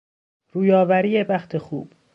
[0.53, 1.91] روی آوری بخت خوب